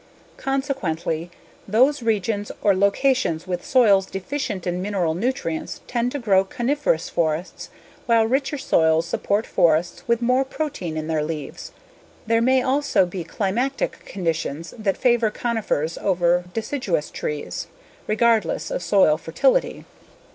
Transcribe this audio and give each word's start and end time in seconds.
Consequently, 0.37 1.29
those 1.67 2.01
regions 2.01 2.51
or 2.63 2.73
locations 2.75 3.45
with 3.45 3.63
soils 3.63 4.07
deficient 4.07 4.65
in 4.65 4.81
mineral 4.81 5.13
nutrients 5.13 5.81
tend 5.85 6.11
to 6.11 6.17
grow 6.17 6.43
coniferous 6.43 7.07
forests 7.07 7.69
while 8.07 8.25
richer 8.25 8.57
soils 8.57 9.05
support 9.05 9.45
forests 9.45 10.01
with 10.07 10.19
more 10.19 10.43
protein 10.43 10.97
in 10.97 11.05
their 11.05 11.23
leaves. 11.23 11.71
There 12.25 12.41
may 12.41 12.63
also 12.63 13.05
be 13.05 13.23
climatic 13.23 14.03
conditions 14.03 14.73
that 14.75 14.97
favor 14.97 15.29
conifers 15.29 15.99
over 15.99 16.45
deciduous 16.51 17.11
trees, 17.11 17.67
regardless 18.07 18.71
of 18.71 18.81
soil 18.81 19.17
fertility. 19.17 19.85